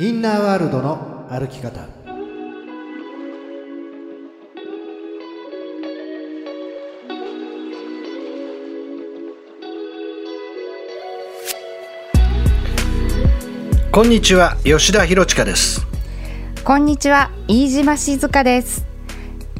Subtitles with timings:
[0.00, 1.80] インナーワールドの歩き方。
[13.90, 15.84] こんにちは吉田博親です。
[16.62, 18.86] こんにちは飯島静香です。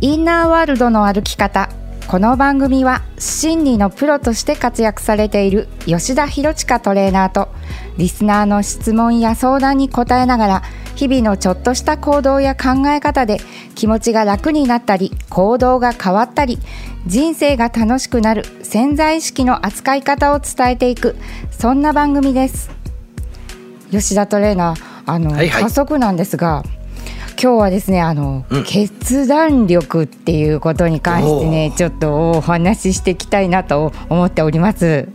[0.00, 1.68] インナーワールドの歩き方。
[2.06, 7.47] この番組は心理のプロとして活躍されている吉田博親トレーナーと
[7.98, 10.62] リスナーの質問や相談に答えながら
[10.94, 13.38] 日々のちょっとした行動や考え方で
[13.74, 16.58] 気持ちが楽になったり行動が変わったり
[17.06, 21.16] 人生が楽しくなる潜在意識の扱い方を伝えていく
[21.50, 22.70] そんな番組です。
[23.90, 25.62] 吉田トレーナーあの、はいはい。
[25.62, 26.62] 早速なんですが
[27.40, 28.64] 今日はですねあの、うん。
[28.64, 35.08] 決断力っていうことに関してねちょっとお話ししていきたいなと思っております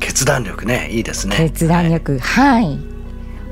[0.00, 1.36] 決断力ねいいですね。
[1.36, 2.18] 決断力。
[2.18, 2.78] はい、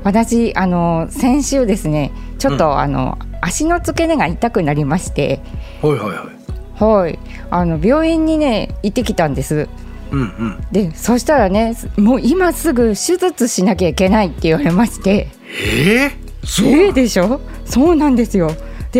[0.03, 2.79] 私あの先週ですねちょっと、うん。
[2.79, 5.41] あの足の付け根が痛くなりまして。
[5.81, 6.31] はいはいは
[6.79, 6.83] い。
[6.83, 7.19] はい。
[7.49, 9.67] あの病院にね行ってきたんです。
[10.11, 10.57] うんうん。
[10.71, 15.29] でそしたらねもう今すぐ手術しなきゃいけないって言われまして。
[15.49, 17.39] えー、そうええでしょ？
[17.65, 18.51] そうなんですよ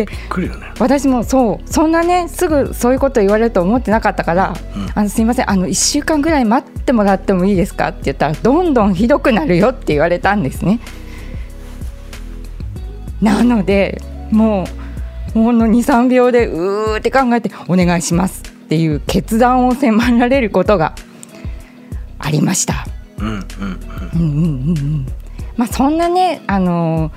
[0.04, 10.80] でね私もそうそんなねすぐそういうこと言われると思ってなかったから「うんあのすいませんあの1週間ぐらい待ってもらってもいいですか?」って言ったらどんどんひどくなるよって言われたんですね。
[13.22, 20.94] なのでもうほんの23秒でうーって考えて「お願いします」っていう決断を迫られることが
[22.18, 22.86] ありました。
[23.18, 23.44] うんうんうん
[24.14, 25.06] うんうんうんうん
[25.56, 27.12] まあ、そんなね、あのー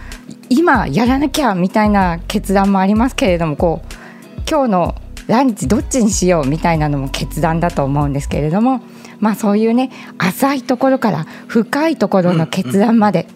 [0.51, 4.95] 今やらなきゃみたいな決断もありますけれどもこう今日の
[5.27, 8.81] ランチどっちにしようみたいなのも決断だと思うんですけれども、
[9.21, 13.27] まあ、そういうね浅いところから深いところの決断まで、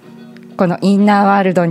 [0.58, 1.66] このインナーワールド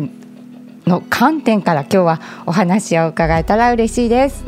[0.86, 4.46] の観点から今日はお話を伺えたら嬉しいです。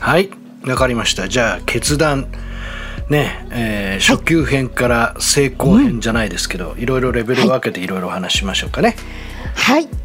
[0.00, 0.30] はい
[0.64, 1.28] わかりました。
[1.28, 2.28] じゃあ決断。
[3.10, 8.96] ねえー初級編から成功編じゃないですけど、いろいろレベルを分けていろいろお話ししましょうかね。
[9.54, 10.01] はいはい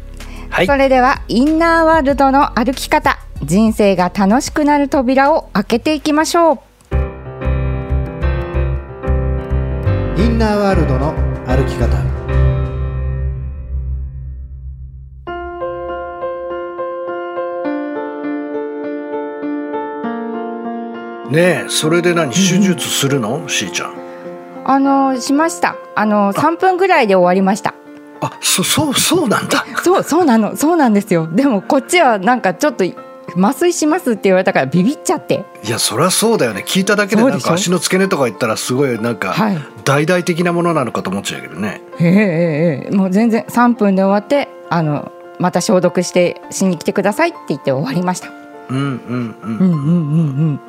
[0.66, 3.18] それではインナーワールドの歩き方。
[3.42, 6.58] 人生が楽しくなる扉を開けていきましょう。
[10.16, 11.14] インナーワールドの
[11.46, 11.86] 歩き方。
[21.30, 22.32] ねえそれで何？
[22.32, 23.94] 手術するの、しーちゃん。
[24.64, 25.76] あのしました。
[25.94, 27.74] あの3分ぐらいで終わりました
[28.32, 29.64] あそそうそうなんだ。
[29.82, 30.56] そうそうなの。
[30.56, 31.26] そうなんですよ。
[31.26, 32.84] でもこっちはなんかちょっと
[33.36, 35.44] 麻酔しますって言われたからビビっちゃって。
[35.64, 36.64] いやそりゃそうだよね。
[36.66, 39.58] 聞いただけでなんか足の付け根とか言ったらすごいなんかはい。
[39.84, 41.80] 大々的なものなのかと思っちゃうけどね。
[42.00, 42.08] ええ
[42.86, 42.94] ええ。
[42.94, 48.28] もう全然3分で終わってあのまた消毒してしに来てくださいって言って終わりました。
[48.70, 49.58] うんうんうん。
[49.58, 50.60] うんうんうん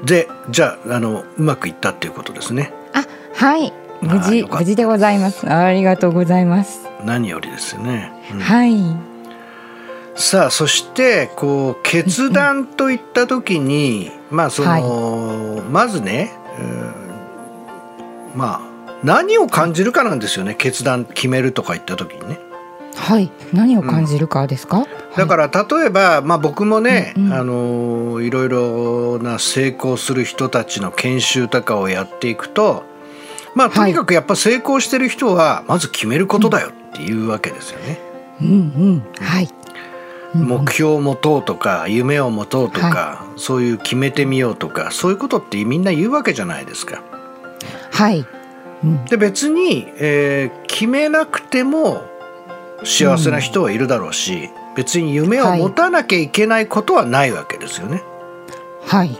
[0.00, 0.04] うん。
[0.04, 2.72] でじゃああのうまくいったっていうことですね。
[2.92, 3.04] あ
[3.34, 5.48] はい無事無事でございます。
[5.50, 8.40] ありがとうございます、何よりですよね、うん。
[8.40, 8.96] はい。
[10.14, 18.60] さあそしてこう決断といった時にまあその、まずね、うんまあ
[19.02, 20.54] 何を感じるかなんですよね。
[20.54, 22.38] 決断決めるとか言った時にね。
[22.94, 23.30] はい。
[23.52, 24.86] 何を感じるかですか、
[25.16, 27.32] だから例えば、まあ、僕もね、うんうん。
[27.32, 32.84] あのいろいろな成功する人たちの研修とかをやっていくと
[33.54, 38.00] まあとにかくやっぱ成功してる人はまず決めることだよっていうわけですよね。
[38.40, 39.04] うんうん。
[39.20, 39.48] はい。
[40.34, 47.02] 目標を持とうとか夢を持とうとか、そういう決めてみようとかそういうことってみんな言うわけじゃないですか。
[47.90, 48.24] はい、
[48.82, 52.02] うん、で別に、えー決めなくても
[52.82, 58.02] 幸せな人はいるだろうし、別に夢を持たなきゃいけないことはないわけですよね。
[58.84, 59.16] はい。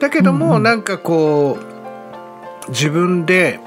[0.00, 0.62] だけども、うんうん。
[0.64, 1.75] なんかこう
[2.68, 3.60] 自分で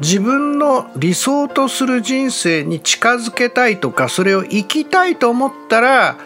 [0.00, 6.16] 自分の理想とする人生に近づけたいとかそれを生きたいと思ったら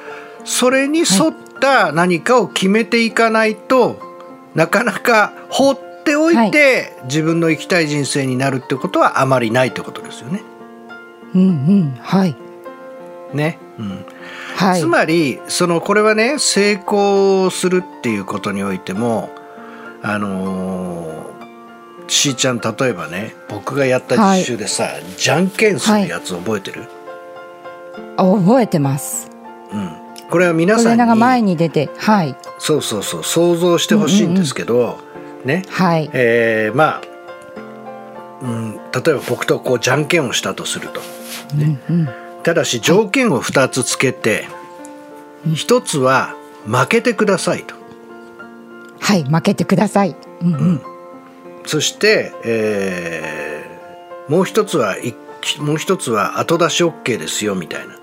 [0.44, 3.99] それに沿った何かを決めていかないと、
[4.55, 10.43] なかなか放っておいて、自分の生きたい人生になるってことはあまりないってことですよね。
[11.35, 11.91] うんうん。
[12.00, 12.37] はい。
[13.32, 13.59] ね。
[13.79, 14.05] うん。
[14.55, 14.81] はい。
[14.81, 19.31] つまりそのこれはね成功するっていうことにおいても
[20.03, 21.24] あのー
[22.06, 26.85] しーちゃん例えばね僕がやった実習でさ、じゃんけんするやつ覚えてる、
[28.17, 29.31] あ覚えてます。
[29.73, 29.91] うん、
[30.31, 32.37] これは皆さんが前にに出てはい。
[32.59, 34.99] そうそうそう想像してほしいんですけど、
[35.45, 35.65] ね。
[35.69, 36.11] はい。
[36.12, 37.03] えーまあ、
[38.43, 41.00] うん、例えば僕とこうじゃんけんをしたとすると。
[41.57, 42.09] うんうん。
[42.43, 44.47] ただし条件を2つつけて
[45.47, 46.35] 1つは
[46.67, 47.75] 負けてくださいと。
[49.00, 50.17] はい負けてください。
[50.43, 50.55] うん。
[50.55, 50.94] うん
[51.66, 53.75] そして、えー
[54.28, 55.14] もう一つはい
[55.61, 57.94] もう一つは後出し OK ですよみたいな。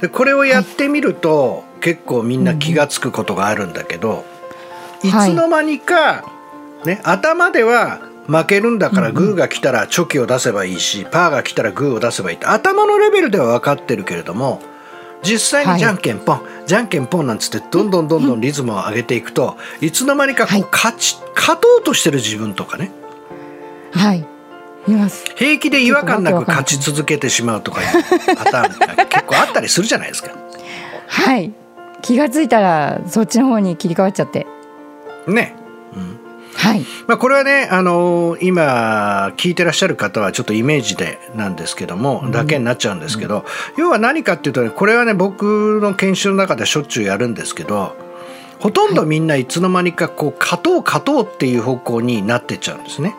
[0.00, 4.26] でこれをやってみると、結構みんな気が付くことがあるんだけど、
[5.02, 5.30] いはい。
[5.30, 6.30] つの間にか、
[6.84, 14.60] ね、頭では負けるんだからグーが来たらチョキを出せばいいし、パーが来たらグーを出せばいいって頭のレベルでは分かってるけれども
[15.26, 15.74] 実際はい。
[15.74, 20.60] にじゃんけんポン、じゃんけんポンなんつってどんどんどんどんリズムを上げていくといつの間にかこはい。
[20.62, 22.90] う勝ち勝とうとしてる自分とかね。
[23.92, 24.24] はい。
[24.88, 25.24] います。
[25.36, 30.30] 平気で違和感なく勝ち続けてしまうとかいうパターンが結構あったりするじゃないですか。
[31.08, 31.52] はい。
[32.02, 34.46] 気がついたらそっちの方に切り替わっちゃって。
[35.26, 35.56] ね。
[36.56, 36.84] はい。
[37.06, 43.44] まあ、これはね、あのー今聞いてらっしゃる方はちょっとイメージでなんですけども、だけになっちゃうんですけど、
[43.76, 47.96] 要は何かっていうとねこれはね僕の研修の中でしょっちゅうやるんですけど
[48.58, 53.14] ほとんどみんないつの間にかこう勝とう勝とうっていう方向になってっちゃうんですね。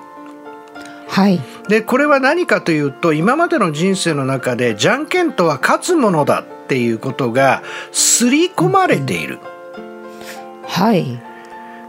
[1.08, 1.40] はい。
[1.70, 9.40] でこれは何かというと今までの人生の中でじゃんけんとは勝つものだっていうことが刷り込まれている。
[10.66, 11.27] はい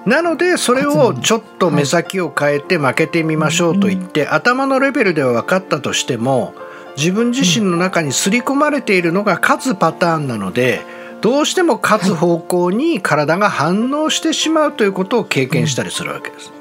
[0.08, 6.54] なのでそれをちょっと目先を変えて負けてみましょうと言って、頭のレベルでは分かったとしても
[6.96, 10.80] 自分自身の中に刷り込まれているのが勝つパターンなので
[11.20, 16.52] どうしても勝つ方向に体が反応してしまうということを経験したりするわけです。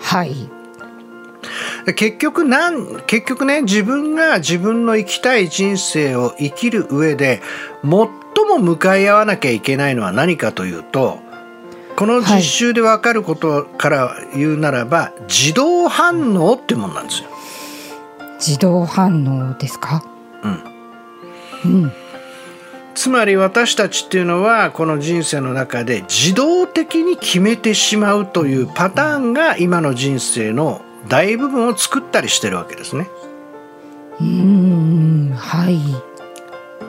[0.00, 0.34] はい。
[1.86, 7.40] で結局なん結局ね自分が自分の生きたい人生を生きる上で
[7.82, 11.27] 最も向かい合わなきゃいけないのは何かというと
[11.98, 17.28] この実習で分かることから言うならば、自動反応っていうものなんですよ。
[18.38, 20.04] 自動反応ですか？
[21.64, 21.82] うん。
[21.82, 21.92] うん。
[22.94, 33.08] つまり私たちっていうのはこの人生の中で自動的に決めてしまうというパターンが今の人生の大部分を作ったりしてるわけですね。
[34.20, 35.78] うーんはい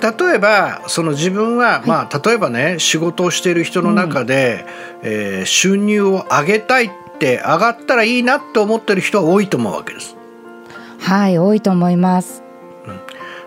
[0.02, 4.66] 例えばその自分は、まあ例えばね仕事をしている人の中で、
[5.04, 10.16] えー収入を上げたいって上がったらいいなって思ってる人は多いと思うわけです。
[11.00, 12.44] はい多いと思います。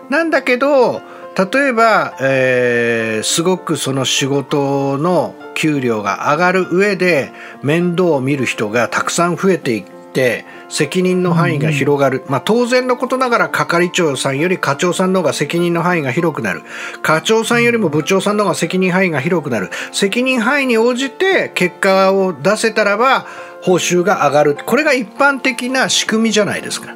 [0.09, 1.01] なんだけど
[1.35, 9.83] 例えば、えーすごくその仕事の給料が上がる上で面倒を見る人がたくさん増えてい
[10.13, 16.61] って責任の範囲が広がる、まあ、当然のことながら係長さんより課長さんの方が責任の範囲が広くなる。
[17.01, 19.71] 課長さんよりも部長さんの方が責任範囲が広くなる。
[19.91, 23.25] 責任範囲に応じて結果を出せたらば
[23.63, 24.57] 報酬が上がる。
[24.65, 26.95] これが一般的な仕組みじゃないですか。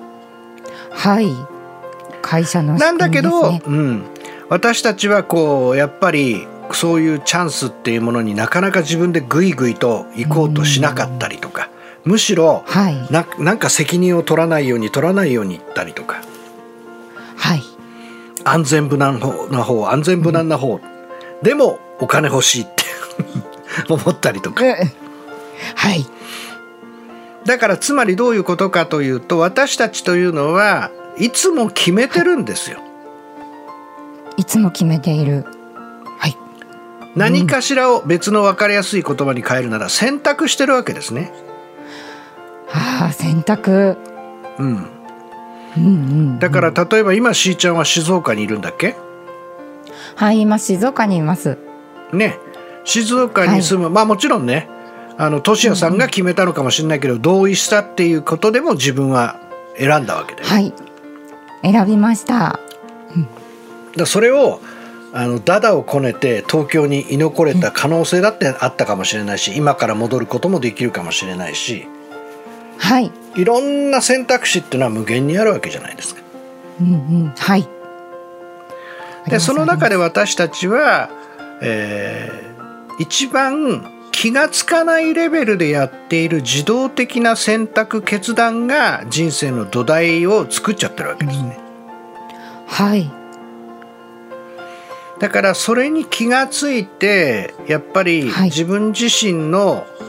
[0.91, 1.33] はい。
[2.21, 4.03] 会社の仕なんだけど、うん、
[4.49, 11.69] 私たちはこうやっぱりそういうチャンスっていうものになかなか自分でグイグイと行こうとしなかったりとか、
[12.07, 13.11] むしろはい。
[13.11, 16.21] ななんか責任を取らないように取らないように言ったりとか。
[17.35, 17.63] はい。
[18.43, 19.19] 安全無難
[19.51, 20.79] な方安全無難な方、
[21.43, 22.83] でもお金欲しいって
[23.89, 24.63] 思ったりとか。
[24.65, 25.07] うん
[25.75, 26.05] はい。
[27.45, 32.79] だからつまりどういうことかというと私たちというのはいつも決めてるんですよ。
[34.37, 35.45] いつも決めている。
[36.19, 36.37] はい。
[37.15, 41.31] 何かしらを別の分かりやすい言葉に変えるなら選択してるわけですね。
[42.71, 43.97] ああ選択
[44.57, 44.85] うん、うん
[45.77, 48.95] うんだから例えば今しーちゃんは静岡にいるんだっけ？
[50.15, 51.57] はい今静岡にいます。
[52.11, 52.37] ね。
[52.83, 54.67] 静岡に住む、まあもちろんね。
[55.17, 59.39] あの俊也さんが決めたのかもしれないけど、同意したっていうことでも自分は
[59.77, 60.73] 選んだわけで、はい。
[61.63, 62.59] 選びました。
[63.95, 64.61] らそれを
[65.13, 71.87] あのダダをこねて東京に居残れた可能性だってあったかもしれないし今から戻ることもできるかもしれないし
[72.77, 73.11] はい。
[73.35, 76.21] いろんな選択肢っていうのは無限にあるわけじゃないですか。
[76.81, 76.93] うんう
[77.25, 77.33] ん。
[77.37, 77.67] はい。
[79.27, 81.09] でその中では私たちは、
[81.61, 82.47] えー
[82.99, 91.59] 一番気がつかないレベルでやっている自動的な選択決断が人生の土台を作っちゃってるわけですね。
[92.65, 93.11] はい。
[95.19, 98.49] だからそれに気がついてやっぱりはい。
[98.49, 100.06] 自分自身の、お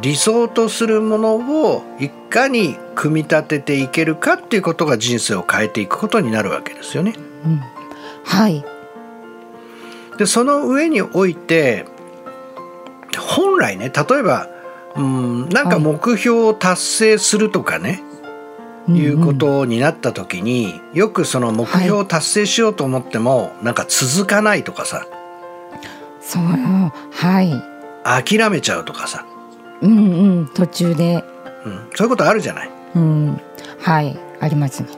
[0.00, 7.14] 理想とするものをいかに組み立てていけるかっていうことが人生を変えていくことになるわけですよね。
[8.24, 8.64] はい。
[10.18, 11.84] でその上において
[13.18, 14.48] 本来ね例えば
[14.96, 18.02] うんなんか目標を達成するとかね、
[18.88, 25.06] いうことになった時に、よくその目標を達成しようと思っても、なんか続かないとかさ。
[26.20, 26.42] そう。
[26.42, 27.52] はい。
[28.04, 29.26] 諦めちゃうとかさ、
[29.82, 31.24] うんうん途中で。
[31.64, 32.70] うん、そういうことあるじゃない？
[32.94, 33.40] うん
[33.80, 34.88] はいありますね。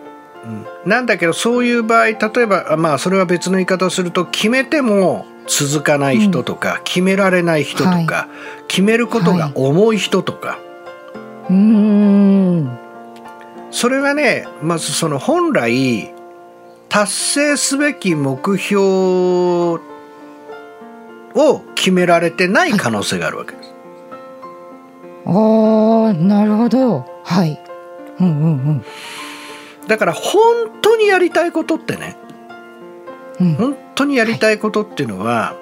[0.85, 0.90] うん。
[0.90, 8.28] なんだけどそういう場合例えばあまあそれは別の言い方をすると決めても続かない人とか、決められない人とか、は
[8.68, 10.58] 決めることが重い人とか、
[11.49, 12.78] うーん。
[13.70, 16.12] それはねまずその本来
[16.90, 19.80] 達成すべき目標を
[21.75, 23.73] 決められてない可能性があるわけです。
[23.73, 23.77] あ
[25.28, 27.04] あなるほど。
[27.25, 27.61] はい。
[28.20, 28.85] うんうんうん。
[29.87, 32.16] だから本当にやりたいことってね
[33.40, 33.54] うん。
[33.54, 35.54] 本当にやりたいことっていうのは、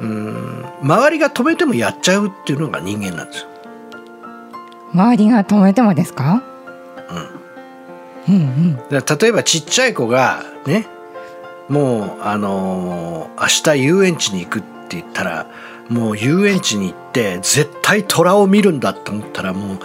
[0.00, 3.48] うーん周りが止めてもやっちゃうっていうのが人間なんですよ。
[4.92, 6.42] 周りが止めてもですか？
[8.28, 8.34] うん。
[8.34, 10.86] うんだから例えばちっちゃい子がね
[11.68, 15.46] もうあのー明日遊園地に行くって言ったら
[15.88, 19.78] もう遊園地に行って絶対虎を見るんだと思ったらもうもう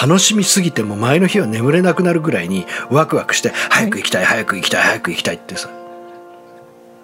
[0.00, 5.70] 楽しみすぎてもう前の日は眠れなくなるぐらいにワクワクして早く行きたい早く行きたい早く行きたいってさ。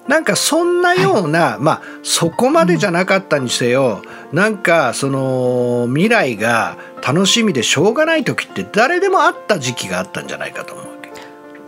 [0.08, 11.10] なんかそんなような、まあそこまでじゃなかったにせよ、なんかその未来が楽しみでしょうがない時って誰でもあった時期があったんじゃないかと思うわけ。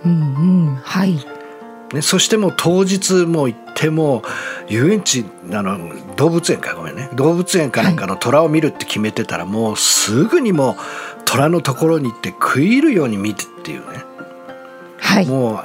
[0.06, 0.74] うんうん。
[0.74, 1.24] はい
[1.92, 4.22] ね、そしてもう当日もう行っても
[4.68, 5.78] 遊園地あの
[6.16, 7.10] 動物園かごめんね。
[7.14, 10.76] 動物園かなんかの虎を見るって決めてたら、もうすぐにもう
[11.24, 14.04] 虎のところに行って食い入るように見てっていうね。
[14.98, 15.26] はい。
[15.26, 15.64] もう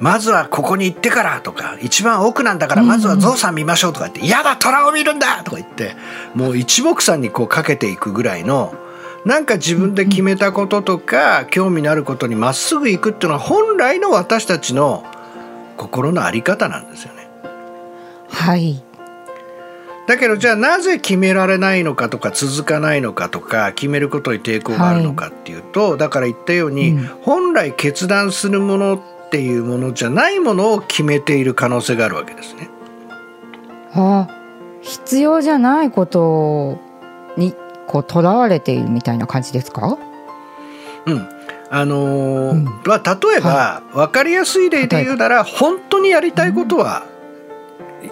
[0.00, 5.94] まずはここに行ってからとか一番奥なんだからまずはゾウさん見ましょうとか言って「嫌だ虎を見るんだ!」とか言って
[6.34, 8.74] もう一目散にこうかけていくぐらいの
[9.26, 15.04] なんか自分で決めたこととか興味のあることにまっすぐ行くっていうのは本来の私たちの
[15.80, 17.26] 心の在り方なんですよね。
[18.28, 18.82] はい。
[20.06, 27.06] だけどじゃあなぜ決められないのかとか続かないのかとか決めることに抵抗があるのかっていうと、だから言ったように、うん。
[27.22, 32.68] 本来決断するものっていうものじゃないものを決めている可能性があるわけですね。
[33.94, 34.28] あ
[34.82, 36.78] 必要じゃないこと
[37.36, 37.54] に
[37.86, 39.98] こうとらわれているみたいな感じですか？
[41.06, 41.28] うん
[41.70, 42.64] あのーうん。
[42.84, 47.04] まあ、例えば、分かりやすい例で言うなら本当にやりたいことは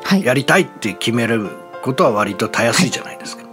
[0.04, 0.24] はい。
[0.24, 1.50] やりたいって決める
[1.82, 3.44] ことは割とたやすいじゃないですか。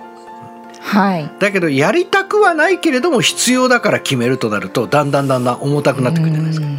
[0.80, 1.32] はい。
[1.40, 6.68] だけどやりたくはないけれども必要だから決めるとなるとだんだんだんだん重たくなってくるじゃないですか。
[6.68, 6.78] うん。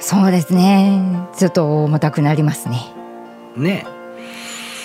[0.00, 1.02] そうですね。
[1.36, 2.94] ちょっと重たくなりますね。
[3.56, 3.86] ね。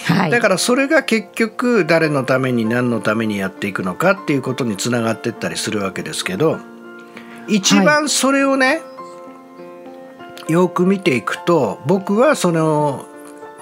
[0.05, 0.31] はい。
[0.31, 6.59] だからそれが結局誰のために何のためにやっていくのかっていうことにつながっていったりするわけですけど
[7.47, 8.81] 一番それをね、
[10.47, 13.05] よく見ていくと僕はその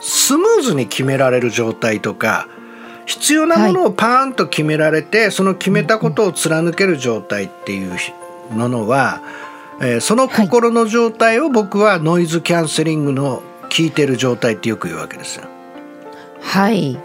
[0.02, 2.48] スムーズに決められる状態とか
[3.06, 7.98] 必要なものをパーンと決められて、その決めたことを貫ける状態っていう
[8.52, 9.22] ものは、
[9.82, 15.46] えーその心の状態を僕はノイズキャンセリングの効いてる状態ってよく言うわけですよ。
[16.42, 16.98] はい、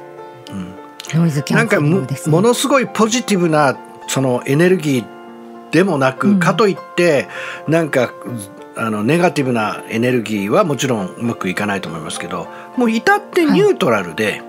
[1.15, 2.33] ノイズキャンセリングですね。
[2.33, 3.77] ものすごいポジティブな
[4.09, 5.16] そのエネルギー
[5.71, 6.41] でもなく、うん。
[6.41, 7.29] かといって
[7.69, 8.13] なんか
[8.77, 12.47] あのネガティブなエネルギーはもちろんうまくいかないと思いますけど
[12.77, 14.43] もう至ってニュートラルで、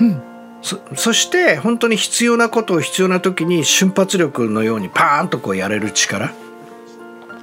[0.00, 0.22] うん。
[0.62, 6.32] そそして本当に必要なことを必要な時に瞬発力のようにパーンとこうやれる力。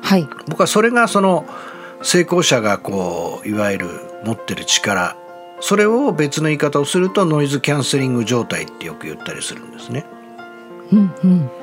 [0.01, 0.27] はい。
[0.47, 1.45] 僕はそれがその
[2.01, 3.87] 成功者がこういわゆる
[4.25, 5.15] 持ってる力。
[5.61, 10.05] それを別の言い方をするとノイズキャンセリング状態ってよく言ったりするんですね。
[10.91, 11.62] うんうん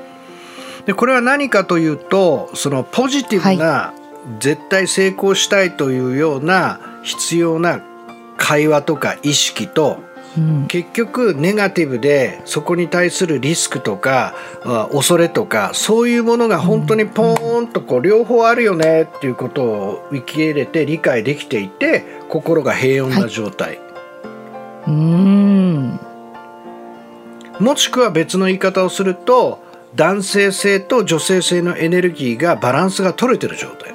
[0.87, 3.93] でこれは何かというとそのポジティブな、
[4.39, 7.83] 絶対成功したいというような必要な
[8.37, 9.99] 会話とか意識と
[10.37, 10.67] うん。
[10.69, 14.35] 結局ネガティブでそこに対するリスクとか
[14.65, 23.79] あ恐れとかそういうものが本当にポーンとこう両方あるよねっていうことを受け入れて理解できていて心が平穏な状態、
[24.87, 26.01] うーん。
[27.59, 29.63] もしくは別の言い方をすると
[29.95, 33.95] 男性性と女性性のエネルギーがバランスが取れてる状態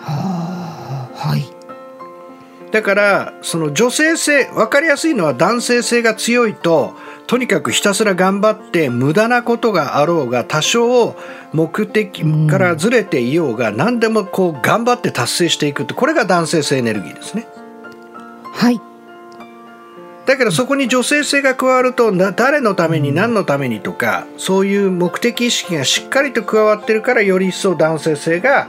[0.00, 2.70] はい。
[2.70, 6.94] だからその女性性分かりやすいのは男性性が強いと
[7.26, 11.16] とにかくひたすら頑張って無駄なことがあろうが多少
[11.52, 17.46] 目的からずれていようが何でもこう頑張って達成していくってこれが男性性エネルギーですね。
[18.52, 18.80] はい
[20.28, 28.68] だけどそこに女性性が加わるとな誰のために何のためにとかそういう目的意識がしっかりと加わってるからより一層男性性が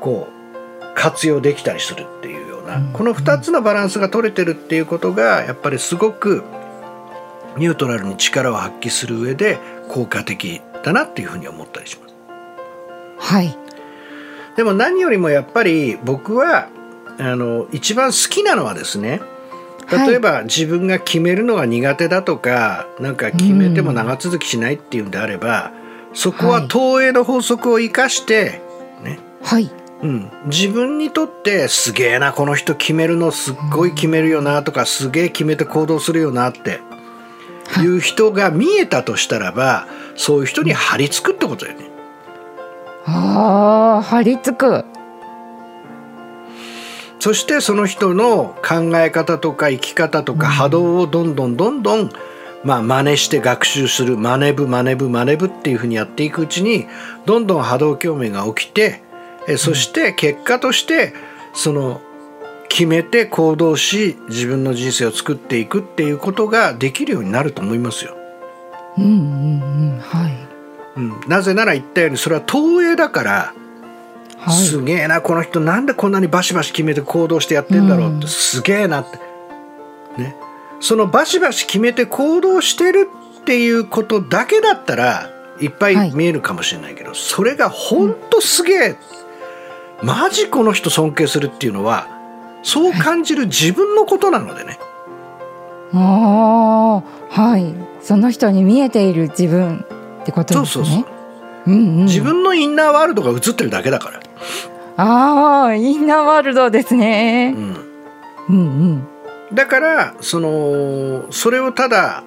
[0.00, 2.80] こう活用できたりするっていうような。
[2.94, 6.42] この2つのバランスが取れてるっていうことがやっぱりすごく
[7.58, 12.14] ニュートラルに力を発揮する上で効果的だなっていうふうに思ったりします。
[13.18, 13.54] はい。
[14.56, 16.70] でも何よりもやっぱり僕は
[17.18, 19.20] あの一番好きなのはですね
[19.90, 25.72] 例えば自分が決めるのが苦手だとかなんか決めても長続きしないっていうんであれば、
[26.12, 28.60] そこは投影の法則を生かして、
[29.02, 29.18] ね。
[29.42, 29.70] はい。
[30.02, 36.80] うん、自分にとってすげえなこの人決めるのすっごい決めるよなとかすげえ決めて行動するよなって
[37.80, 37.86] い。
[37.86, 41.90] う人が見えたとしたらばそういう人に張り付くってことだよね。
[43.06, 44.84] ああ張り付く
[47.26, 52.10] そしてその人の考え方とか生き方とか波動をどんどんどんどん
[52.62, 56.86] まあ真似して学習する真似ぶ真似ぶ真似ぶっていうふうにやっていくうちに
[57.24, 59.02] どんどん波動共鳴が起きて
[59.48, 61.14] えそして結果として
[61.52, 62.00] その
[62.68, 68.16] 決めて行動し自分の人生を作っていくっていうことができるようになると思いますよ。
[68.98, 69.12] うんうん
[69.94, 69.98] うん。
[69.98, 70.32] はい。
[70.96, 73.54] うん、なぜなら言ったようにそれは投影だから
[74.46, 74.64] はい。
[74.64, 78.28] すげえなこの人なんでこんなにバシバシ決めて行動してやってんだろうって、うん。
[78.28, 79.18] すげえなって。
[80.22, 80.36] ね。
[80.80, 83.08] そのバシバシ決めて行動してる
[83.40, 86.10] っていうことだけだったらいっぱはい。
[86.10, 88.96] い見えるかもしれないけど、それがほんとすげえ、
[90.02, 92.06] マジこの人尊敬するっていうのは
[92.62, 94.78] そう感じる自分のことなのでね、
[95.94, 97.74] ああはい。
[98.02, 99.84] その人に見えている自分
[100.22, 100.66] ってことですね。
[100.66, 101.15] そうそうそう
[101.66, 104.20] うんうん、自分のインナーワールドが映ってるだけだから、
[104.96, 107.54] ああインナーワールドですね。
[107.56, 107.76] う、ん、
[108.48, 108.62] うんう
[108.94, 109.08] ん。
[109.52, 112.24] だからそのそれをただ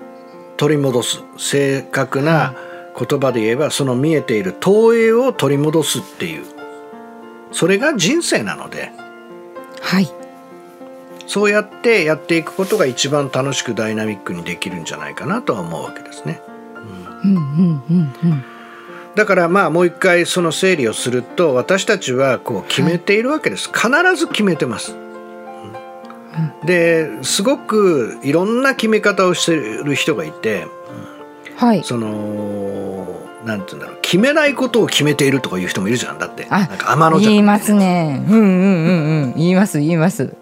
[0.58, 2.54] 取り戻す正確な
[2.98, 6.44] 言葉で言えばその見えている投影を取り戻すっていう。
[7.52, 8.92] それが人生なので。
[9.82, 10.10] はい。
[11.26, 16.42] そうやってやっていくことが一番楽しくダイナミックにできるんじゃないかなとは思うわけですね。
[17.24, 18.59] うんうんうんうん
[19.20, 24.96] だからまあもう一回その整理をすると私たちはこう決めているわけです、必ず決めてます。
[26.64, 30.68] ですごくいろんな決め方をしている人がいて
[31.58, 31.84] はい。
[31.84, 34.00] そのなんて言うんだろう。
[34.02, 36.18] 決めないことを決めているとかいう人もいるじゃん。
[36.18, 38.26] だってあなんか天の言い弱ますね。
[38.26, 39.34] うんうんうんうん。
[39.36, 40.34] 言います言います。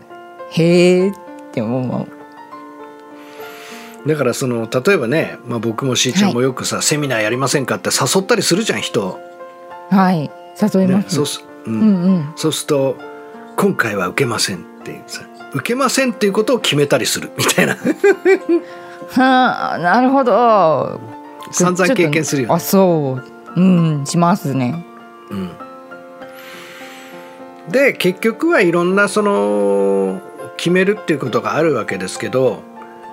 [0.51, 1.13] へえっ
[1.51, 2.16] て思う
[4.07, 9.19] だからその例えばね、まあ、僕もしーちゃんもよくさ、セミナーやりませんかって誘ったりするじゃん人、
[9.89, 10.31] はい。
[10.61, 12.33] 誘いねま、す、そうす、ううんんうん。
[12.35, 12.97] そうすると
[13.57, 15.21] 「今回は受けません」っていうさ
[15.53, 17.75] 受けませんっていうことを決めたりするみたいな。
[19.11, 20.99] は あなるほど。
[21.51, 22.55] 散々経験するよね。
[22.55, 23.19] あそ
[23.55, 23.59] う。
[23.59, 24.85] うんしますね。
[25.29, 25.51] うん。
[27.69, 30.21] で結局はいろんなその
[30.55, 32.63] 決めるっていうことがあるわけですけど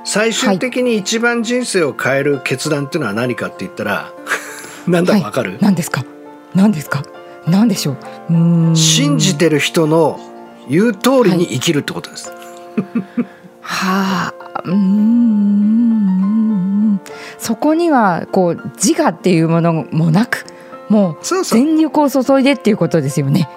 [0.05, 4.13] 最終的に一番人生を変える決断っていうのは何かって言ったら
[4.87, 6.05] 何だかわかる、はい、何ですか？
[6.55, 7.03] 何ですか？
[7.47, 8.77] 何でしょう？
[8.77, 10.19] 信じてる人の
[10.69, 12.31] 言う通りに生きるってことです、
[13.61, 14.35] はあ。
[14.65, 17.01] うーん。
[17.39, 20.47] そこにはこう自我っていうものもなく
[20.89, 23.49] もう全力を注いでっていうことですよね。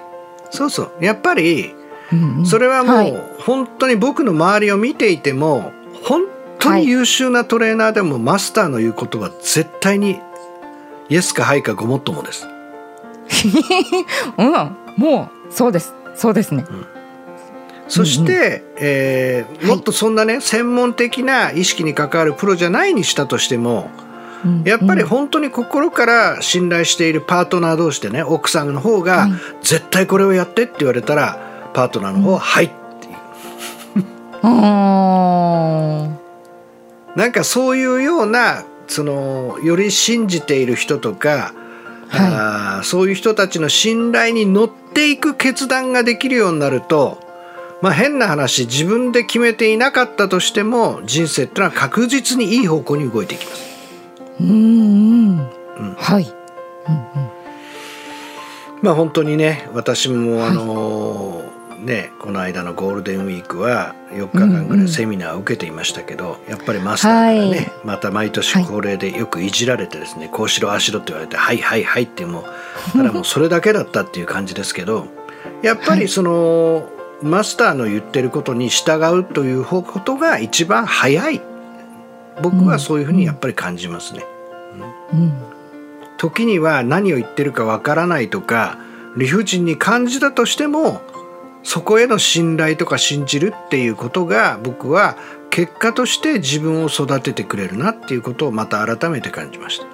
[0.50, 0.92] そうそう。
[1.00, 1.74] やっぱり
[2.12, 2.46] うんうん。
[2.46, 3.12] それはもはい。
[3.12, 6.22] う本当に僕の周りを見ていても本
[6.58, 10.20] 当に優秀なトレーナーでもマスターの言うことは絶対に
[11.08, 12.46] イエスかハイかごもっともです。
[14.38, 14.52] うん、
[14.96, 16.64] もうそうですそうですね。
[17.88, 19.66] そして、えーはい。
[19.66, 23.90] もっとそんなね専門的な意識に関わるプロじゃないにしたとしても
[24.44, 25.08] うんやっぱりうん。
[25.08, 29.32] 本当に心から信頼しているパートナー同士でね奥さんの方がはい。
[29.62, 31.38] 絶対これをやってって言われたら
[31.72, 34.04] パートナーの方は「はい」っていう。
[34.42, 36.08] あ
[37.18, 41.52] なんかそういうようなそのより信じている人とか、
[42.12, 47.18] あーそういう人たちの信頼に乗っていく決断ができるようになると、
[47.82, 53.64] まあ、変な話自分で決めていなかったとしても人生ってのは確実にいい方向に動いていきます。
[54.40, 55.38] ーうんうん。
[55.40, 55.94] うん。
[55.94, 56.32] はい。
[58.80, 61.27] まあ本当にね私もあの
[61.78, 67.72] ねこの間のゴールデンウィークは4日間ぐらいセミナーを受けていましたけど、やっぱりマスターからね、はい。
[67.84, 72.44] また毎年恒例でよくいじられてですね、こうしろああしろって言われて「はいはいはい」ってもう
[72.92, 75.06] ただもうそれだけだったっていう感じですけど
[75.62, 76.88] やっぱりその、
[77.22, 81.40] マスターの言ってることに従うということが一番早い。
[82.40, 84.24] 僕はそういうふうにやっぱり感じますね。
[85.12, 85.32] うん。
[86.18, 88.78] 時には何を言ってるかわからないとか
[89.16, 91.00] 理不尽に感じたとしても
[91.68, 95.18] そこへの信頼とか信じるっていうことが僕は
[95.50, 99.86] 結果として自分を育ててくれるなっていうことをまた改めて感じました。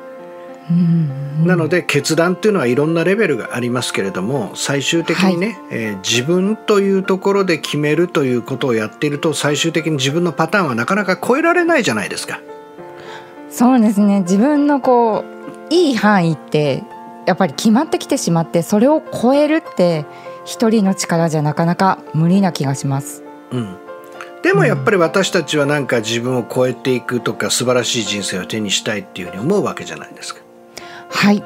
[0.71, 12.41] うんなので決断っていうのはいろんなレベルがありますけれども最終的にね、えー自分というところで決めるということをやっていると最終的に自分のパターンはなかなか超えられないじゃないですか。
[13.51, 15.25] そうですね自分のこ
[15.71, 16.85] ういい範囲って
[17.27, 20.07] やっぱり決まってきてしまってそれを超えるって
[20.45, 23.23] 一人の力じゃなかなか無理な気がします。
[23.51, 23.77] うん、
[24.43, 30.43] でもやっぱり私たちはなんか自分を超えていくとか素晴らしい人生を手にしたいっていうふうに思うわけじゃないですか。
[31.11, 31.43] はい、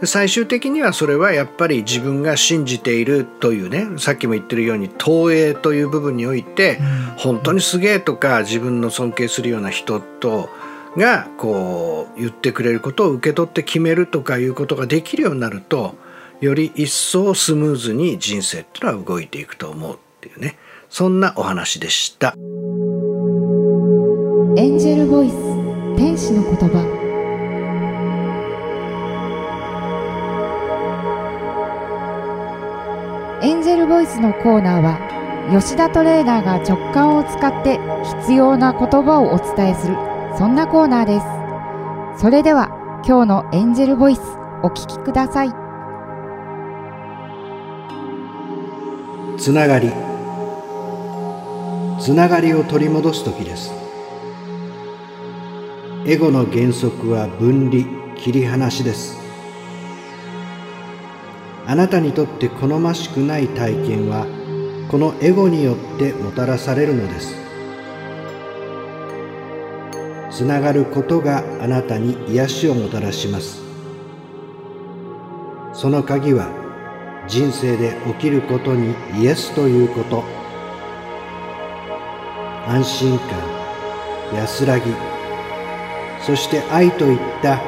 [0.00, 6.80] で最終的にはそれはやっぱり自分が信じているというねさっきも言ってるように投影という部分において
[7.16, 10.48] 本当にすげえとか自分の尊敬するような人と
[10.96, 15.94] がこう言ってくれることを受け取って決めるとかいうことができるようになると
[16.40, 20.58] より一層スムーズに人生ってのは動いていくと思うっていうね。
[20.90, 22.34] そんなお話でした。
[24.56, 25.34] エンジェルボイス
[25.96, 26.96] 天使の言葉。
[33.42, 34.98] エンジェルボイスのコーナーは
[35.50, 37.78] 吉田トレーナーが直感を使って
[38.20, 39.96] 必要な言葉をお伝えする
[40.36, 41.26] そんなコーナーです。
[42.22, 42.68] それでは
[43.06, 44.20] 今日のエンジェルボイス
[44.62, 45.65] お聞きください。
[49.38, 49.92] つながり。
[52.00, 53.70] つながりを取り戻す時です。
[56.06, 57.84] エゴの原則は分離
[58.16, 59.18] 切り離しです。
[61.66, 64.26] あなたにとって好ましくない体験は
[64.90, 67.34] このエゴによってもたらされるのです。
[70.30, 73.60] つながることがあなたに癒しをもたらします。
[75.74, 76.65] その鍵は
[77.28, 80.24] 人生で起きることにイエスということ。
[82.68, 83.28] 安心感
[84.34, 84.92] 安らぎ
[86.20, 87.60] そして愛といった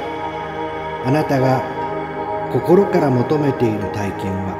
[1.04, 1.62] あなたが
[2.52, 4.58] 心から求めている体験は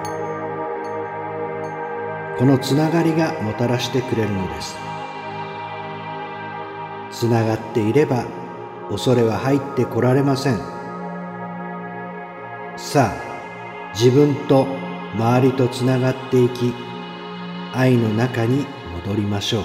[2.39, 4.77] このつながりがもたらしてくれるのです。
[7.11, 8.27] つながっていれば
[8.89, 10.59] 恐れは入ってこられません。
[12.77, 14.69] さあ自分と
[15.15, 16.73] 周りとつながっていき
[17.75, 18.67] 愛の中に
[19.05, 19.65] 戻りましょう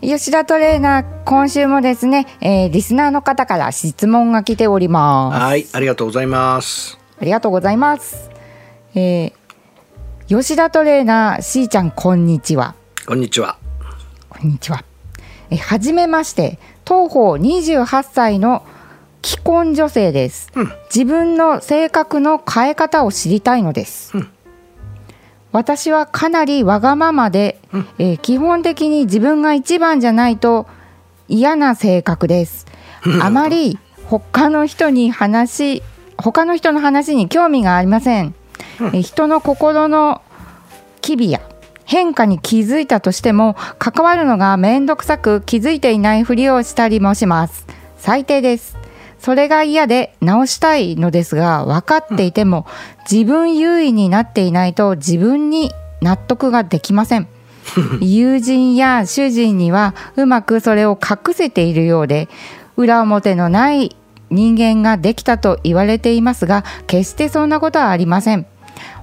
[0.00, 6.96] 吉田トレーナー今週もですね、えーリスナーの方から質問が来ておりますはいありがとうございます。
[7.20, 8.30] ありがとうございます。
[8.94, 9.32] えー
[10.28, 12.74] 吉田トレーナー、しーちゃん、こんにちは。
[13.06, 13.56] こんにちは。
[14.28, 14.84] こんにちは。
[15.50, 18.64] えーはじめまして、東方28歳の
[19.22, 20.50] 既婚女性です。
[20.56, 24.16] うん自分の性格の変え方を知りたいのです。
[24.16, 24.28] うん
[25.52, 27.60] 私はかなりわがままで、
[27.98, 30.66] えー基本的に自分が一番じゃないと
[31.28, 32.66] 嫌な性格です。
[33.22, 35.82] あまり他の人に話
[36.18, 38.34] 他の人の話に興味がありません。
[38.92, 40.22] え人の心の
[41.00, 41.40] 機微や
[41.86, 47.66] 変化に気づいたとしても関わるのが面倒くさく気づいていないふりをしたりもします。
[47.96, 48.76] 最低です。
[49.18, 52.66] それが嫌で直したいのですが分かっていても
[53.10, 55.72] 自分優位になっていないと自分に
[56.02, 57.28] 納得ができません。
[58.00, 62.28] 友人や主人にはうまくそれを隠せているようで
[62.76, 63.96] 裏表のない
[64.30, 68.46] 人間ができたと言われていますが決してそんなことはありません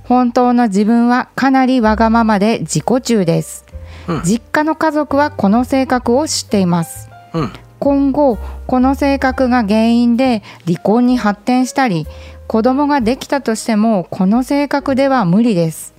[0.03, 3.65] 本当の自分はかなりわがままで自己中です、
[4.07, 4.21] うん。
[4.23, 7.09] 実家の家族はこの性格を知っています。
[7.33, 7.53] うん。
[7.79, 12.07] 今後この性格が原因で離婚に発展したり
[12.47, 15.93] 子供ができたとしてもこの性格では無理です、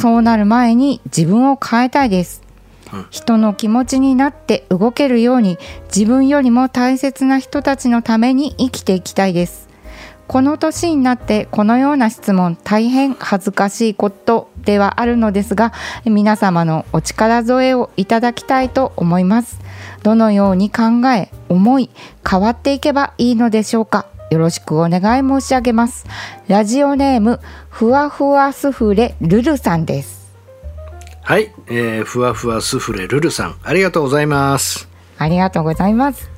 [0.00, 2.42] そうなる前に自分を変えたいです、
[2.92, 3.06] うん。
[3.10, 5.58] 人の気持ちになって動けるように
[5.94, 9.67] 自分よりも大切な人たちのために生きていきたいです
[10.28, 15.72] この年になってこのような質問大変恥ずかしいことではあるのですが
[16.04, 19.58] 皆様のお力添えをいただきたいと思います。
[20.02, 21.90] どのように考え思い
[22.28, 24.06] 変わっていけばいいのでしょうか。
[24.30, 26.06] よろしくお願い申し上げます。
[26.46, 30.28] ラジオネームふわふわスフレルルさんです。
[31.22, 34.88] はい、えーふわふわスフレルルさんありがとうございます。
[35.18, 36.37] ありがとうございます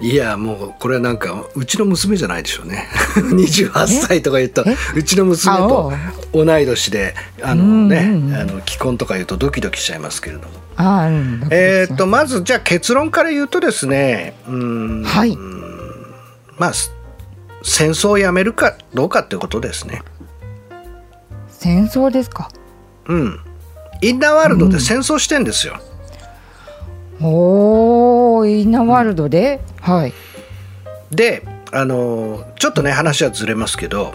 [0.00, 2.88] いやもうこれはなんかうちの娘じゃないでしょうね。
[3.16, 4.64] 28歳とか言った。
[4.64, 5.92] らうちの娘と
[6.32, 10.48] 同い年であのね、うんうん、あの既婚とか言うとドキドキしちゃいますけれども。
[10.76, 15.04] あ、うん、えっ、とまずじゃあ結論から言うとですねうん。
[15.04, 15.36] はい。
[16.56, 16.72] まあ
[17.62, 20.02] 戦争をやめるかどうかってことですね。
[21.48, 22.48] 戦争ですか？
[23.06, 23.40] うん。
[24.02, 25.89] インナーワールドで戦争してんですよ、うん、
[27.22, 30.12] おおインナーワールドで、はい。
[31.10, 34.12] であのちょっとね話はずれますけど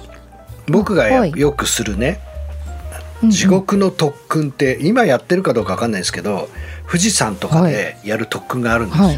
[0.67, 2.19] 僕がよくするね、
[3.23, 6.49] 地獄の特訓って今やってるかどうか分かんないですけど
[6.87, 9.05] 富士山とかでやる特訓があるんですよ。
[9.07, 9.17] は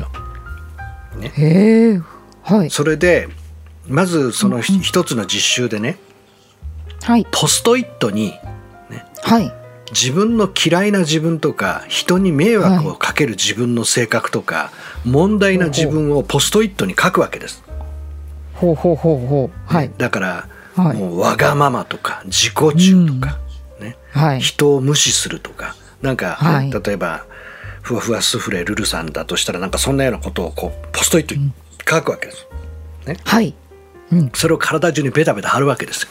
[1.18, 2.02] い、ね、へえ、
[2.44, 3.30] はい、それで
[3.88, 5.98] まずその一つの実習でね、
[7.04, 8.32] はい、ポストイットに、
[8.90, 9.52] ねはい、
[9.92, 14.72] 自分の嫌いな自分とか人に迷惑をかける自分の性格とか、
[15.06, 17.64] 問題な自分をポストイットに書くわけです。
[18.58, 23.40] ほうほうほうほう、はい、だから、はい、もうわがままとか自己中とか、
[23.80, 27.26] うん、ね、はい、人を無視するとかなんか、はい、例えば
[27.82, 31.52] ふわふわスフレルルさんだとしたらなんかそんなようなことをこうポストイットに
[31.88, 32.48] 書くわけです。
[33.06, 33.54] ね、はい、
[34.12, 36.08] うん、それを体中にベタベタ貼るわけです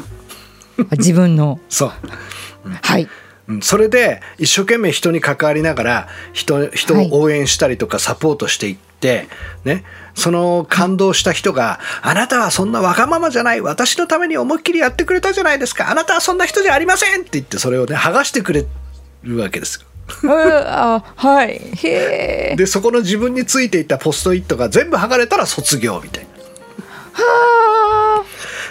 [0.78, 0.86] よ。
[0.92, 1.58] 自分の。
[1.68, 1.92] そう、
[2.64, 3.08] うん、はい
[3.60, 9.28] それで一生懸命人に関わりながら人人を応援したりとかサポートしていって、
[9.64, 18.66] ね、その感動した人が、あなたはそんなわがままじゃない、私のために思いっきりやってくれたじゃないですか、あなたはそんな人じゃありませんって言って、それをね、剥がしてくれ
[19.22, 19.86] るわけですよ。
[20.28, 21.60] あはい。
[22.56, 26.30] でそこの自分についていたポストイットが全部剥がれたら卒業みたいな。
[27.24, 28.24] は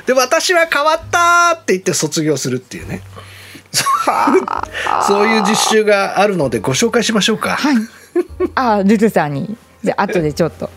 [0.05, 3.01] で私は変わったって言って卒業するっていうね。
[5.07, 7.55] そういう実習があるのでご紹介しましょうか。
[7.55, 7.75] はい。
[8.55, 9.57] あ、ルルさんに。
[9.83, 10.69] で後でちょっと。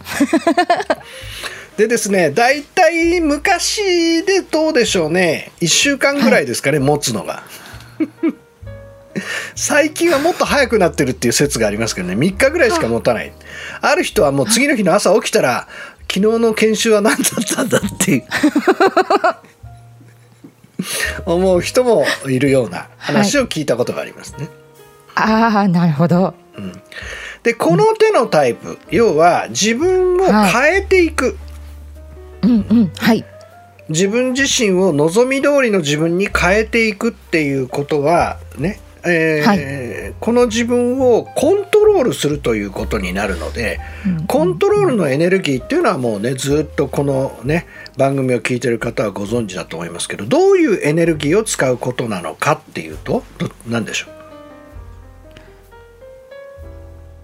[1.77, 5.53] でですね、大体昔でどうでしょうね。
[5.61, 7.43] 1週間ぐらいですかね、はい、持つのが。
[9.55, 13.33] 最近はもっと早くなってるっていう説がありますけどね3日ぐらいしか持たない
[13.81, 15.67] ある人はもう次の日の朝起きたら
[16.03, 18.25] 昨日の研修は何だったんだっていう
[21.27, 24.49] 思う人もいるような話を聞いたことがありますね。
[25.15, 26.35] はい、ああなるほど。
[26.57, 26.73] うん、
[27.43, 31.25] でこの手のタイプ、うん、要は自分を変えていく。
[31.27, 31.35] はい、
[32.43, 33.25] うんうんはい
[33.89, 47.67] 自分自身を望み通りの自分に変えていくっていうことはねえーはい、この自分をコントロールするということになるので、うん、コントロールのエネルギーっていうのはもうねずっとこのね
[47.99, 53.25] 番組を聞いてる方はご存知だと思いますけどどういうエネルギーを使うことなのかっていうと
[53.67, 54.13] 何でしょう？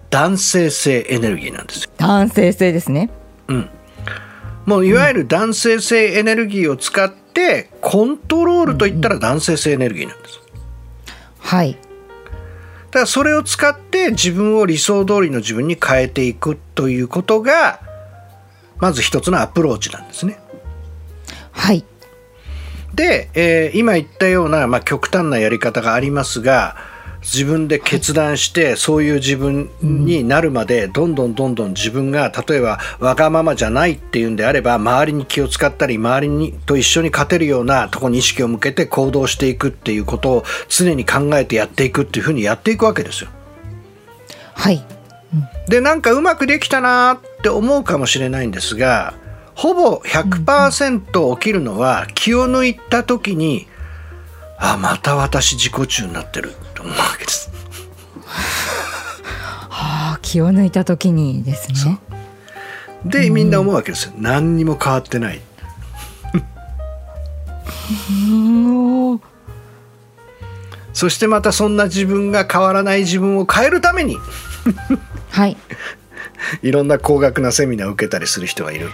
[0.09, 1.91] 男性性エネルギーなんですよ。
[1.97, 3.09] 男性性ですね。
[3.47, 3.69] うん。
[4.65, 10.39] もういわゆる男性性エネルギーを使ってコントロールといったら男性性エネルギーなんです。
[11.39, 11.79] はいだ
[12.91, 17.81] からそれを使って自分を理想通りの自分に変えていくということが
[18.79, 20.39] まず一つのアプローチなんですね。
[21.55, 21.83] はい。
[22.93, 26.77] で、えー、今言ったような、まあ、極端なやり方がありますが
[27.21, 43.29] 自分で決断してそういう自分になるまでどんどんどんどん自分が例えばわがままじゃないっていうんであれば周りに気を使ったり周りにと一緒に勝てるようなとこに意識を向けて行動していくっていうことを常に考えてやっていくっていうふうにやっていくわけですよ。
[44.53, 44.85] はい、
[45.33, 49.15] うん、でなんかうまくできたなって思うかもしれないんですが
[49.55, 53.67] ほぼ100%起きるのは気を抜いた時に
[54.57, 56.53] あまた私自己中になってる。
[56.73, 57.51] と思うわけです。
[59.69, 61.99] はあ気を抜いた時にですね。
[63.05, 65.41] でみんな思うわけですよ、うん、何にも変わってない。
[70.93, 74.17] そしてまたそんな自分が変わらない自分を変えるために。
[75.29, 75.57] はい。
[76.63, 78.89] いろんな高額なセミナーを受けたりする人がいる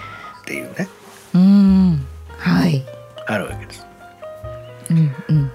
[0.51, 0.89] っていうね。
[1.33, 2.05] うん。
[2.37, 2.83] はい。
[3.25, 3.85] あるわけです。
[4.89, 5.51] うんうん。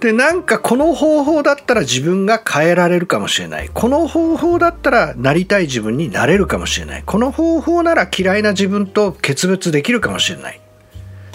[0.00, 3.70] でなんかこの方法だったら自分が変えられるかもしれない。
[3.72, 7.02] この方法だったらなりたい自分になれるかもしれない。
[7.04, 10.60] この方法なら嫌いな自分と決別できるかもしれない。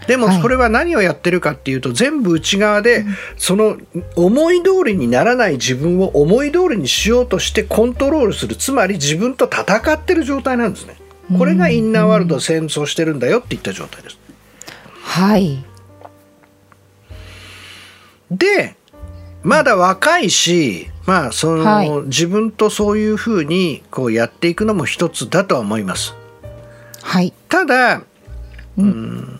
[0.07, 3.05] でもこれは何をやってるかっていうと、はい、全部内側で
[3.37, 3.77] その
[4.15, 8.55] 思い通りにならない自分を思い通りにしようとしてコントロールする。
[8.55, 11.04] つまり自分と戦ってる状態なんですね
[11.37, 14.19] これがインナーワールド戦争してるんだよっていった状態です。
[15.01, 15.63] はい。
[18.31, 18.75] で
[19.43, 26.15] まだ若いし、まあその、はい、自分とそういうふうにこうやっていくのも一つだとは思います。
[27.03, 27.31] はい。
[27.47, 28.01] ただ
[28.77, 29.39] うん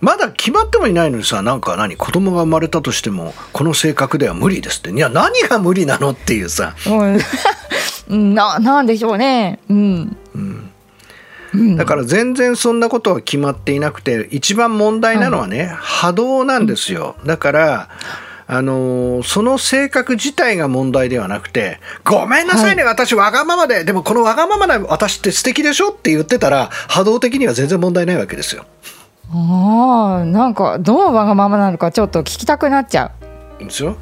[0.00, 4.90] まだ決まってもいないのにさなんか何子供が生まれたとしてもこの性格では無理ですって。
[4.90, 7.18] いや何が無理なのっていうさ、うん、
[8.08, 9.58] ななんでしょうね。
[9.68, 10.16] うん。
[11.54, 17.16] うん、だから全然そんなことは決まっていなくて一番問題なのはね、波動なんですよ。
[17.24, 17.88] だから
[18.46, 23.84] あのーその性格自体が問題ではなくて「ごめんなさいね、私わがままで。
[23.84, 28.64] でもこのわがままな私って素敵でしょ?」って言ってたら波動的には全然問題ないわけですよ。
[29.30, 33.10] ああなんかどうわがままなのかちょっと聞きたくなっちゃ
[33.58, 33.96] ですよ。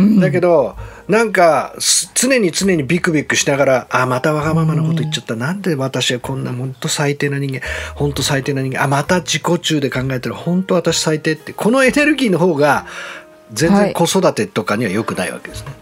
[0.00, 0.20] うん。
[0.20, 0.76] だけど
[1.08, 7.60] なんかす常に常にビクビクしながらあまたわがままなこと言っちゃった、なんで私はこんな本当最低な人間
[7.94, 12.86] 本当最低な人間あまた自己中で考えたら本当私最低ってこのエネルギーの方が
[13.52, 13.94] 全はい。
[13.94, 15.72] 然子育てとかには良くないわけですね。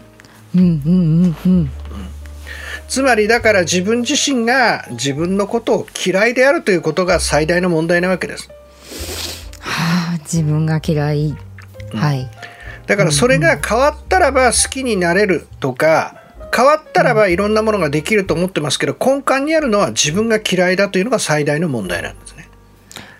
[0.55, 1.49] ううんうんうん。
[1.49, 1.69] うん。
[2.87, 8.49] つまりだから自分自身が自分のことを嫌いであるということが最大の問題なわけです。
[9.59, 11.35] はあ自分が嫌い、
[11.93, 12.29] はい
[12.87, 16.21] だからそれが変わったらば好きになれるとか
[16.55, 22.49] 変わったらばいろんなものができると思ってますけど根幹にあるのは自分が嫌いだというのが最大の問題なんですね。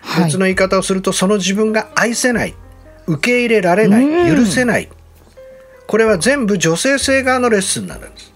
[0.00, 0.24] はい。
[0.24, 2.54] 別の言い方をするとその自分が愛せない
[3.06, 4.36] 受け入れられないうん。
[4.36, 4.88] 許せない。
[5.86, 8.32] これは全部女性性側のレッスンになるんです。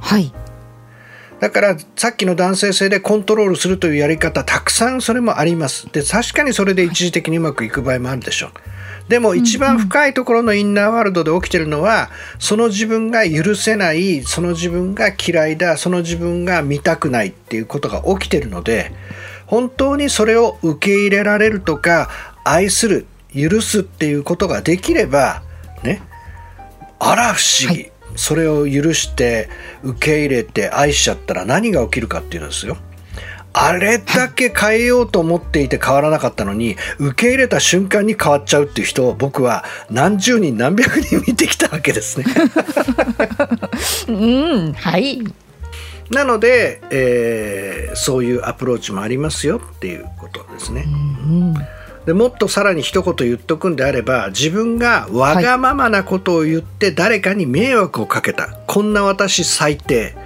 [0.00, 0.32] はい。
[1.40, 5.90] だからさっきの男性性でコントロールするというやり方たくさんそれもあります。
[5.90, 8.50] で確かにそれで一時的にうまくいく場合もあるでしょう
[9.10, 18.92] でも一番深いところのインナーワールドで起きてるのはその自分が許せないその自分が嫌いだその自分が見たくないっていうことが起きてるので
[19.46, 22.08] 本当にそれを受け入れられるとか
[22.44, 25.42] 愛する許すっていうことができれば
[25.82, 26.02] ね
[27.00, 29.48] あら不思議、はそれを許して
[29.82, 32.76] 受け入れて愛しちゃったら何が起きるかっていうんですよ。
[33.52, 42.26] あれだけ変えようと思っていて変わらなかったのに受け入れた瞬間に変わっちゃうっていう人を僕は何十人何百人見てきたわけですね。
[44.08, 45.22] うんはい
[46.10, 50.84] なので、えーそういうアプローチもありますよっていうことですね。
[50.86, 51.54] うん
[52.06, 60.16] でもっとさらに一言言っとくんであれば自分がわがままなことを言って誰かに迷惑をかけた、こんな私最低。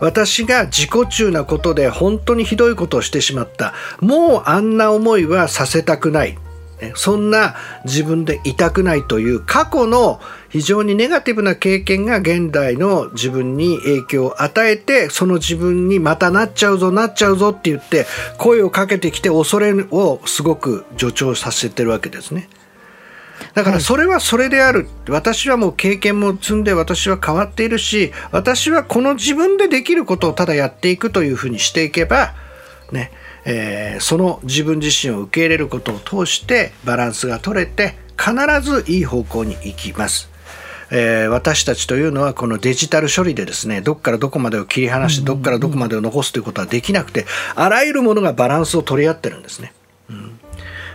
[0.00, 3.74] 私が自己中なことで本当にひどいことをしてしまった。
[4.00, 6.38] もうあんな思いはさせたくない。
[6.80, 10.20] ねそんな自分でいたくないという過去の
[10.54, 18.06] 非常にネガティブな経験が現代の自分に影響を与えてその自分にまたなっちゃうぞなっちゃうぞって言って
[18.38, 22.48] 声をかけてきて恐れをすごく助長させてるわけですね。
[23.54, 32.32] だからそれはそれである、私はもう経験も積んで私は変わっているし私はこの自分でできることをただやっていくというふうにしていけば
[32.92, 33.10] ね
[33.44, 40.32] えーその自分自身を受け入れることを通してバランスが取れて必ずいい方向に行きます。
[40.90, 49.72] えー私たちというのはこのデジタル処理でですねどっからどこまでを切り離してどっからどこまでを残すということはできなくてあらゆるものがバランスを取り合ってるんですね。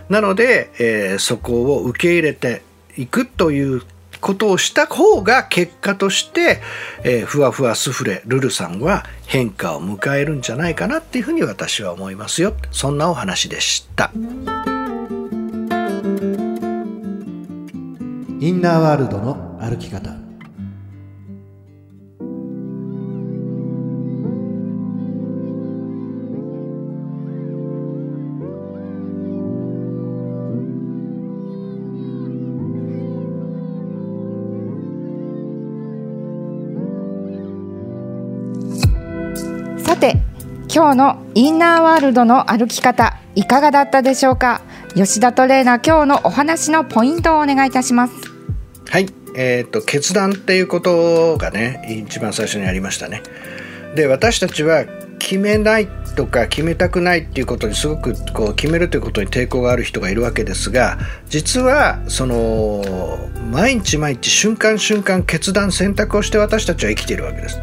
[0.09, 2.63] なので、えーそこを受け入れて
[2.97, 3.83] いくという
[4.21, 6.61] ことをした方が結果として、
[7.03, 14.11] えーふわふわスフレルルさんは変化を迎えるんじゃないかなっていうふうに私は思いますよそんなお話でした。
[18.41, 20.11] インナーワールドの歩き方。
[39.79, 40.15] さて
[40.73, 44.61] 今日のインナーワールドの歩き方いかがだったでしょうか？
[44.95, 48.28] 吉田トレーナー今日のお話のポイントをお願いいたします。
[48.89, 53.21] はい、えー、と決断っていうことがね一番最初にありましたね。
[53.95, 54.85] で私たちは
[55.19, 60.97] 決めないとか決めたくないっていうことにすごくこう決めるということに抵抗がある人がいるわけですが
[61.27, 62.81] 実はその
[63.51, 67.59] 毎日毎日瞬間瞬間決断選択をして私たちは生きているわけです。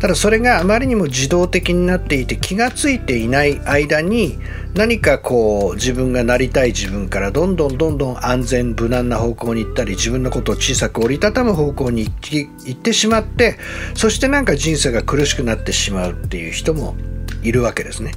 [0.00, 4.38] ただそれがあまりにも自動的になっていて気がついていない間に
[4.74, 13.58] 何かこう自分がなりたい自分からどんどんどんどん安全無難な方向に行ったり自分のことを小さく折りたたむ方向に行ってしまって
[13.94, 16.94] そしてなんか人生が苦しくなってしまうっていう人も
[17.42, 18.12] いるわけですね。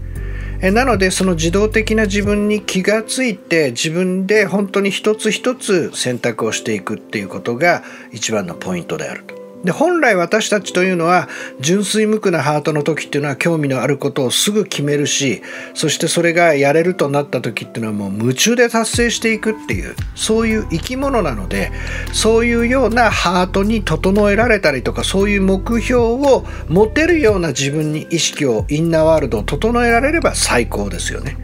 [0.62, 9.41] なのでその自動的な自分に気がついて自分で本当に一つ一つ選択をしていくっていうことが一番のポイントであると。
[9.64, 15.42] で本来私たちというのは純粋無垢なハートの時っていうのは興味のあることをすぐ決めるし
[15.76, 21.72] そしてそれがやれるとなった時っていうのはもう夢中で達成していくっていうそういう生き物なので
[22.12, 31.38] そういうようなハートに整えられたりとかそういう目標を持てるような自分に意識をインナーワールドを整えられれば最高ですよね。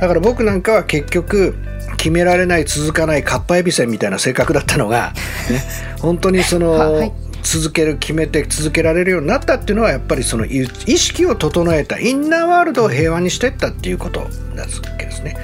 [0.00, 1.54] だから僕なんかは結局
[1.96, 5.12] 決められない続かないかっぱえびせんみたいな性格だったのが、
[5.50, 5.62] ね、
[6.00, 7.12] 本当にその、 はい、
[7.44, 14.20] 続ける決めて続けられるようになったっていうのはやっぱりその意識を整えたインナーワールドを平和にしていったっていうこと
[14.54, 15.36] なんですけですね。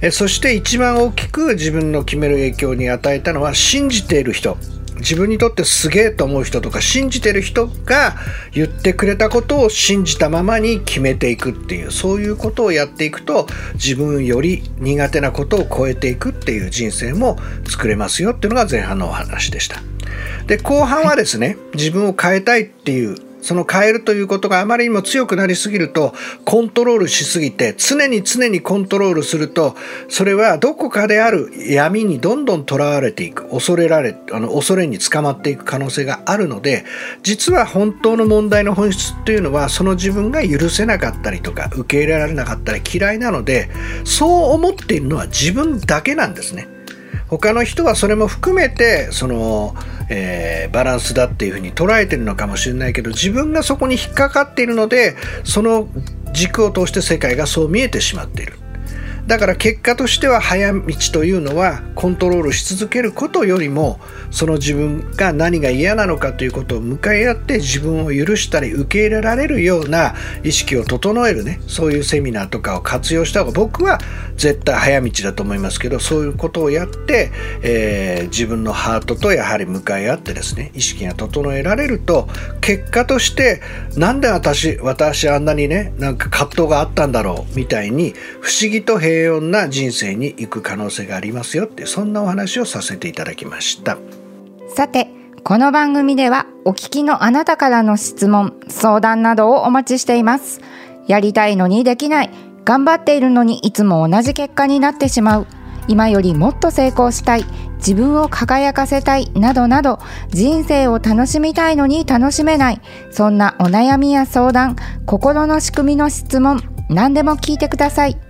[0.00, 4.56] えそして一番大きく自分の決める影響に与えたのは信じている人
[4.98, 8.16] 自分にとってすげえと思う人とか信じてる人が
[8.52, 17.38] 言ってくれたことを信じたままに決めていくっていうそういうことをやっていくと自分より苦手なことを超えていくっていう人生も
[17.68, 19.82] 作れますよっていうのが前半のお話でした。
[20.46, 26.12] で後半はですね自分を変えたいっていうその変えるということがあまりにも強くなりすぎると
[26.44, 29.74] コントロールしすぎて常に常にコントロールすると
[30.10, 36.84] それはどこかである闇にどんどんとらわれていく恐れられあの恐れに捕まっていく可能性があるので
[37.22, 43.70] 実は本当の問題の本質っていうのはその自分が許せなかったりとか受け入れられなかったり嫌いなので
[44.04, 46.77] そう思っているのは自分だけなんですね。
[47.28, 49.74] 他の人はそれも含めてその
[50.10, 55.88] えー、バランスだっていうふうに捉えてるのかもしれないけど自分がそこに引っかかっているのでその
[56.32, 58.54] 軸を通して世界がそう見えてしまっている。
[59.28, 60.80] だから結果としては早道
[61.12, 64.00] というのはコントロールし続けることよりも
[64.30, 70.14] その自分が何が嫌なのかということを向かい合って自分を許したり受け入れられるような
[70.44, 73.98] 意識を整えるねそういうセミナーとかを活用した方が僕は
[74.38, 77.30] 絶対早道だと思いますけどそういうことをやって、
[77.62, 82.28] えー、自分のハートとやはり向かい合ってですね意識が整えられると
[82.62, 83.60] 結果として
[83.94, 93.98] なんで私私あんなにねなんか葛藤があったんだろうみたいに不思議と平平穏な人生に行く可能性がありますよってそんなお話をさせていただきました。
[94.74, 95.08] さて
[95.42, 100.60] この番組ではお聞きのあなたからの質問相談などをお待ちしています。
[101.08, 102.30] やりたいのにできない
[102.64, 105.46] 頑張っているのにいつも同じ結果になってしまう。
[105.88, 107.46] 今よりもっと成功したい
[107.78, 109.98] 自分を輝かせたいなどなど
[110.28, 116.60] 人生を楽しみたいのに楽しめないそんなお悩みや相談心の仕組みの質問
[116.90, 118.27] 何でも聞いてください。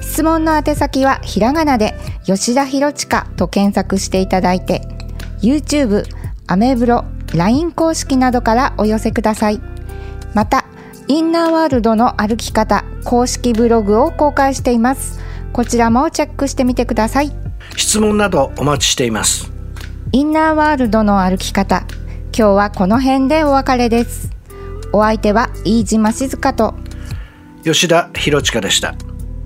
[0.00, 1.94] 質問の宛先はひらがなで
[2.24, 4.82] 吉田博親と検索していただいて
[5.40, 6.04] YouTube、
[6.46, 9.60] アメブロ、LINE 公式などからお寄せください。
[10.34, 10.64] また
[11.08, 15.20] インナーワールドの歩き方公式ブログを公開しています。
[15.52, 17.32] こちらもチェックしてみてください。
[17.76, 19.50] 質問などお待ちしています。
[20.12, 21.84] インナーワールドの歩き方
[22.36, 24.30] 今日はこの辺でお別れです。
[24.92, 26.74] お相手は飯島静香と
[27.62, 28.94] 吉田博親でした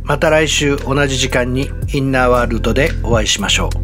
[0.05, 3.84] また来週同じ時間にインナーワールドでお会いしましょう。